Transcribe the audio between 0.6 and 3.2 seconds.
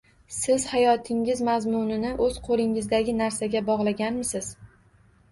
hayotingiz mazmunini o’z qo’lingizdagi